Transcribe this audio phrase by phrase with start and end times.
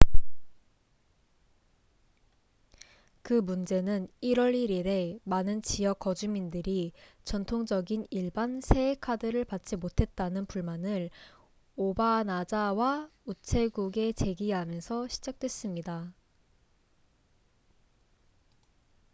[3.21, 6.91] 그 문제는 1월 1일에 많은 지역 거주민들이
[7.23, 11.11] 전통적인 일반 새해 카드를 받지 못했다는 불만을
[11.75, 16.11] 오바나자와 우체국에 제기하면서 시작됐습니다